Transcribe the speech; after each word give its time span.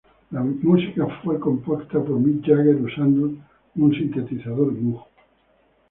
La 0.31 0.41
música 0.41 1.05
fue 1.23 1.39
compuesta 1.39 1.99
por 2.03 2.19
Mick 2.19 2.43
Jagger 2.43 2.75
usando 2.81 3.33
un 3.75 3.91
sintetizador 3.93 4.71
Moog. 4.71 5.05